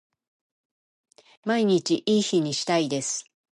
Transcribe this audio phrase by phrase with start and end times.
[1.45, 3.27] 毎日いい日にしたいです